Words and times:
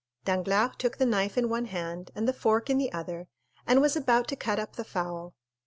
Danglars 0.25 0.71
took 0.79 0.97
the 0.97 1.05
knife 1.05 1.37
in 1.37 1.47
one 1.47 1.65
hand 1.65 2.09
and 2.15 2.27
the 2.27 2.33
fork 2.33 2.71
in 2.71 2.79
the 2.79 2.91
other, 2.91 3.27
and 3.67 3.81
was 3.81 3.95
about 3.95 4.27
to 4.29 4.35
cut 4.35 4.57
up 4.57 4.75
the 4.75 4.83
fowl. 4.83 5.35